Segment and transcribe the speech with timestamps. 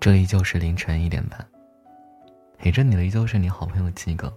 [0.00, 1.44] 这依旧是凌晨一点半，
[2.56, 4.32] 陪着你的依旧是你好朋友七哥。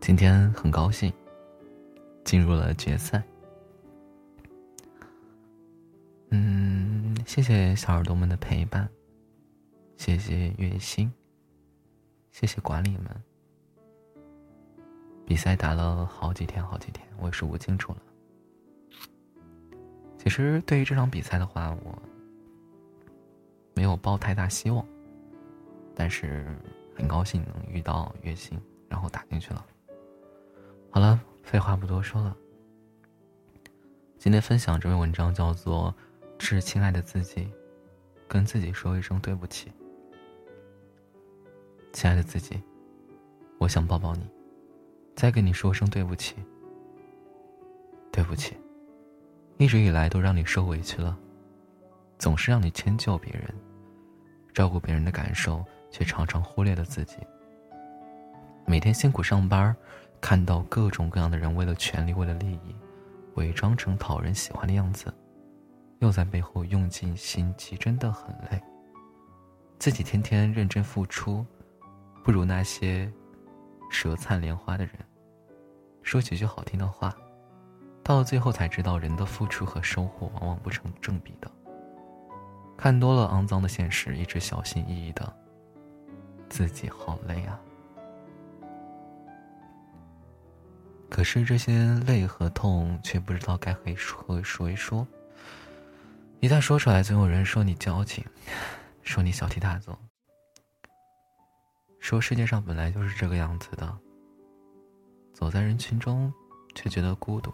[0.00, 1.12] 今天很高兴，
[2.24, 3.22] 进入了决赛。
[6.30, 8.88] 嗯，谢谢小耳朵们的陪伴，
[9.98, 11.12] 谢谢月星，
[12.30, 13.04] 谢谢管理们。
[15.26, 17.98] 比赛打了好几天，好几天，我也数不清楚了。
[20.16, 22.02] 其实对于这场比赛的话，我。
[23.78, 24.84] 没有抱太大希望，
[25.94, 26.44] 但是
[26.96, 29.64] 很高兴能遇到月星，然后打进去了。
[30.90, 32.36] 好了，废话不多说了。
[34.18, 35.94] 今天分享这篇文章叫做
[36.40, 37.42] 《致亲爱的自己》，
[38.26, 39.70] 跟自己说一声对不起。
[41.92, 42.60] 亲爱的自己，
[43.58, 44.28] 我想抱抱你，
[45.14, 46.34] 再跟你说声对不起。
[48.10, 48.56] 对不起，
[49.56, 51.16] 一直以来都让你受委屈了，
[52.18, 53.54] 总是让你迁就别人。
[54.52, 57.16] 照顾别人的感受，却常常忽略了自己。
[58.66, 59.74] 每天辛苦上班，
[60.20, 62.74] 看到各种各样的人为了权利、为了利益，
[63.34, 65.12] 伪装成讨人喜欢的样子，
[66.00, 68.60] 又在背后用尽心机，真的很累。
[69.78, 71.46] 自己天天认真付出，
[72.24, 73.10] 不如那些
[73.90, 74.94] 舌灿莲花的人。
[76.02, 77.14] 说几句好听的话，
[78.02, 81.50] 到最后才知道，人的付出和收获往往不成正比的。
[82.78, 85.30] 看多了肮脏的现实，一直小心翼翼的，
[86.48, 87.58] 自己好累啊。
[91.10, 93.82] 可是这些累和痛，却不知道该和
[94.16, 95.04] 和谁说。
[96.38, 98.24] 一旦说出来，总有人说你矫情，
[99.02, 99.98] 说你小题大做，
[101.98, 103.98] 说世界上本来就是这个样子的。
[105.32, 106.32] 走在人群中，
[106.76, 107.50] 却觉得孤独；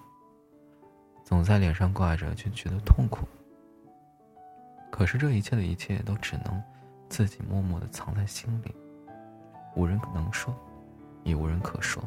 [1.24, 3.26] 总在脸上挂着，却觉得痛苦。
[4.94, 6.62] 可是这一切的一切都只能
[7.08, 8.72] 自己默默的藏在心里，
[9.74, 10.54] 无人能说，
[11.24, 12.00] 也无人可说。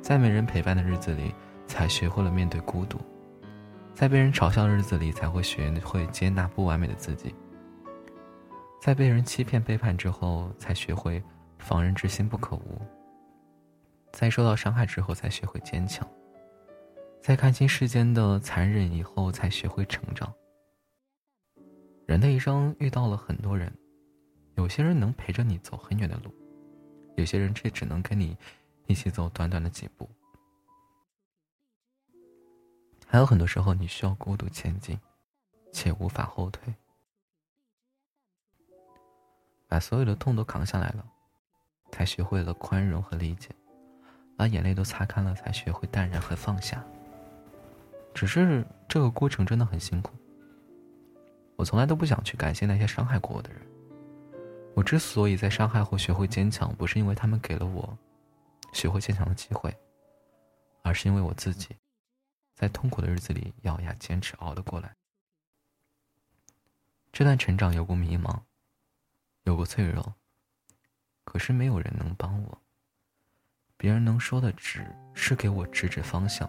[0.00, 1.34] 在没人陪伴的日子里，
[1.66, 2.96] 才学会了面对孤独；
[3.92, 7.28] 在被人嘲笑的日子里，才会学会接纳不完美的自己；
[8.80, 11.22] 在被人欺骗背叛之后，才学会
[11.58, 12.80] 防人之心不可无；
[14.12, 16.08] 在受到伤害之后，才学会坚强。
[17.22, 20.34] 在看清世间的残忍以后，才学会成长。
[22.04, 23.72] 人的一生遇到了很多人，
[24.56, 26.34] 有些人能陪着你走很远的路，
[27.16, 28.36] 有些人却只能跟你
[28.86, 30.10] 一起走短短的几步。
[33.06, 34.98] 还有很多时候，你需要孤独前进，
[35.72, 36.74] 且无法后退。
[39.68, 41.06] 把所有的痛都扛下来了，
[41.92, 43.50] 才学会了宽容和理解；
[44.36, 46.84] 把眼泪都擦干了，才学会淡然和放下。
[48.14, 50.12] 只是这个过程真的很辛苦。
[51.56, 53.60] 我从来都不想去感谢那些伤害过我的人。
[54.74, 57.96] 我之所以在伤害后学会坚强，不是因为他们给了我
[58.72, 59.74] 学会坚强的机会，
[60.82, 61.76] 而是因为我自己
[62.54, 64.96] 在痛苦的日子里咬牙坚持熬了过来。
[67.12, 68.40] 这段成长有过迷茫，
[69.44, 70.14] 有过脆弱，
[71.24, 72.58] 可是没有人能帮我。
[73.76, 76.48] 别人能说的只是给我指指方向。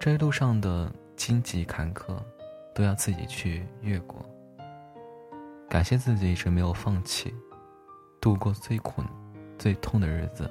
[0.00, 2.16] 这一路上的荆棘坎坷，
[2.74, 4.24] 都要自己去越过。
[5.68, 7.34] 感谢自己一直没有放弃，
[8.18, 9.02] 度过最苦、
[9.58, 10.50] 最痛的日子。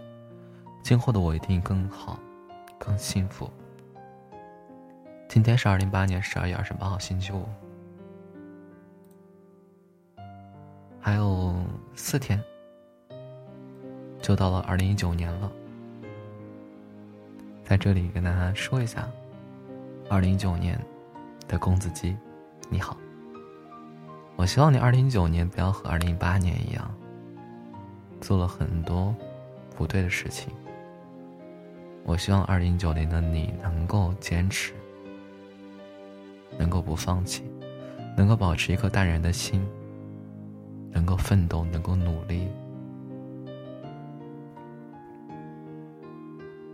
[0.84, 2.20] 今后的我一定更好，
[2.78, 3.50] 更幸福。
[5.28, 7.48] 今天是二零一八年十二月二十八号，星期五，
[11.02, 11.56] 还有
[11.96, 12.40] 四天
[14.22, 15.52] 就到了二零一九年了。
[17.64, 19.10] 在这里跟大家说一下。
[20.10, 20.76] 二零一九年
[21.48, 22.18] 的公子鸡，
[22.68, 22.98] 你好。
[24.36, 26.92] 我希望你二零一九年不要和二零一八年一样，
[28.20, 29.16] 做了很多
[29.78, 30.52] 不对的事情。
[32.06, 34.74] 我希望二零一九年的你能够坚持，
[36.58, 37.44] 能够不放弃，
[38.18, 39.64] 能够保持一颗淡然的心，
[40.90, 42.48] 能够奋斗，能够努力，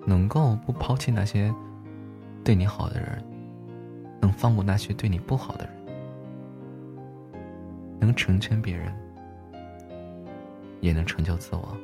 [0.06, 1.54] 能够不抛弃那些。
[2.46, 3.24] 对你好的人，
[4.22, 5.74] 能放过那些对你不好的人，
[8.00, 8.94] 能成全别人，
[10.80, 11.76] 也能成就自我。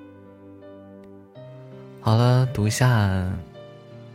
[1.99, 2.87] 好了，读一下，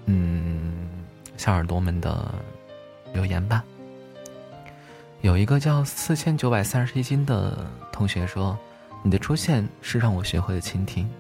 [0.05, 0.89] 嗯，
[1.37, 2.33] 小耳朵们的
[3.13, 3.65] 留言吧。
[5.23, 8.57] 有一个叫四千九百三十一斤的同学说
[9.03, 11.11] ：“你的出现是让我学会了倾听。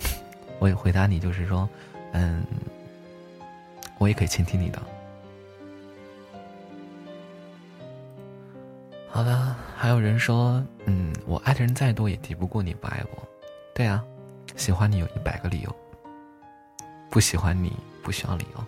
[0.60, 1.66] ”我也回答你，就是说，
[2.12, 2.44] 嗯。
[3.98, 4.82] 我也可以倾听你的。
[9.08, 13.22] 好的，还有人说，嗯，我爱的人再多也敌不过你不爱我。
[13.72, 14.04] 对啊，
[14.56, 15.76] 喜欢你有一百个理由，
[17.10, 18.64] 不喜欢你不需要理由。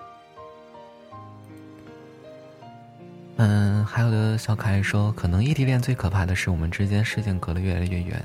[3.39, 8.25] 嗯，还有的小可爱说，可能异地恋最可怕的是我们之间视线隔得越来越远，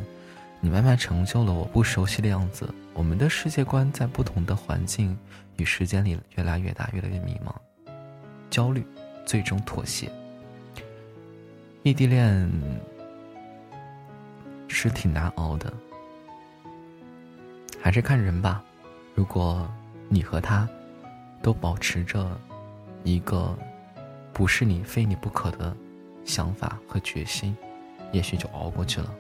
[0.62, 5.18] 你慢慢成就了我不熟悉的样子，我们的世界观在不同的环境
[5.58, 7.54] 与时间里越来越大，越来越迷茫，
[8.50, 8.86] 焦虑，
[9.26, 10.10] 最终妥协。
[11.84, 12.50] 异地恋
[14.68, 15.74] 是挺难熬的，
[17.82, 18.64] 还是看人吧。
[19.16, 19.68] 如果
[20.08, 20.70] 你和他
[21.42, 22.40] 都保持着
[23.04, 23.58] 一个。
[24.34, 25.76] 不是你非你不可的
[26.24, 27.56] 想法和决心，
[28.14, 29.14] 也许就熬过去了。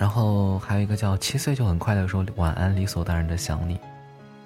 [0.00, 3.78] 然后还有一个叫七岁就很快乐说晚安，理所当然的想你。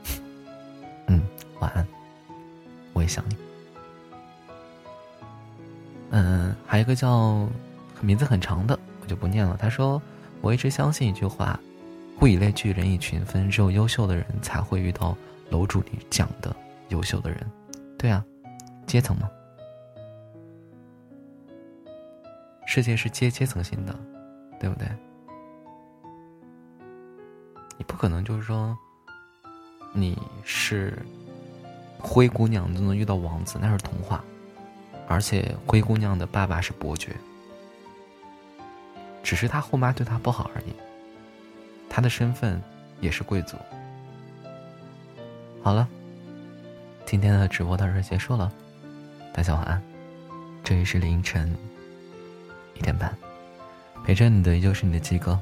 [1.06, 1.22] 嗯，
[1.60, 1.86] 晚安，
[2.92, 3.36] 我也想你。
[6.10, 7.48] 嗯，还有一个叫
[8.00, 9.56] 名字很长的，我就不念了。
[9.56, 10.02] 他说
[10.42, 11.56] ：“我一直相信一句话，
[12.20, 15.16] 物以类聚，人以群分，只有优秀的人才会遇到。”
[15.50, 16.56] 楼主里讲的
[16.88, 17.38] 优秀的人，
[17.96, 18.24] 对啊，
[18.86, 19.30] 阶层嘛，
[22.66, 23.94] 世界是阶阶层性的，
[24.58, 24.88] 对不对？
[27.94, 28.76] 不可能就是说，
[29.92, 30.98] 你是
[32.00, 34.22] 灰姑娘就能遇到王子，那是童话。
[35.06, 37.14] 而且灰姑娘的爸爸是伯爵，
[39.22, 40.74] 只是他后妈对他不好而已。
[41.88, 42.60] 他的身份
[43.00, 43.56] 也是贵族。
[45.62, 45.86] 好了，
[47.06, 48.52] 今天的直播到这结束了，
[49.32, 49.80] 大家晚安。
[50.64, 51.56] 这里是凌晨
[52.74, 53.16] 一点半，
[54.04, 55.38] 陪着你的依旧是你的鸡哥，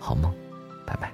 [0.00, 0.34] 好梦，
[0.84, 1.12] 拜拜。